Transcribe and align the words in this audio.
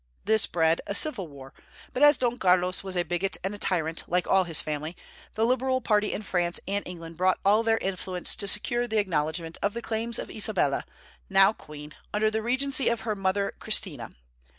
This 0.25 0.47
bred 0.47 0.81
a 0.87 0.95
civil 0.95 1.27
war; 1.27 1.53
but 1.93 2.01
as 2.01 2.17
Don 2.17 2.39
Carlos 2.39 2.83
was 2.83 2.97
a 2.97 3.03
bigot 3.03 3.37
and 3.43 3.61
tyrant, 3.61 4.03
like 4.07 4.25
all 4.25 4.45
his 4.45 4.59
family, 4.59 4.97
the 5.35 5.45
liberal 5.45 5.79
party 5.79 6.11
in 6.11 6.23
France 6.23 6.59
and 6.67 6.81
England 6.87 7.17
brought 7.17 7.37
all 7.45 7.61
their 7.61 7.77
influence 7.77 8.33
to 8.37 8.47
secure 8.47 8.87
the 8.87 8.97
acknowledgment 8.97 9.59
of 9.61 9.75
the 9.75 9.81
claims 9.83 10.17
of 10.17 10.31
Isabella, 10.31 10.85
now 11.29 11.53
queen, 11.53 11.93
under 12.15 12.31
the 12.31 12.41
regency 12.41 12.89
of 12.89 13.01
her 13.01 13.15
mother 13.15 13.53
Christina. 13.59 14.15